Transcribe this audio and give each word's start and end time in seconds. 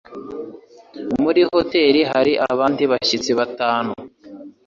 Muri 1.23 1.41
hoteri 1.51 1.99
hari 2.11 2.33
abandi 2.51 2.83
bashyitsi 2.91 3.31
batanu. 3.39 3.93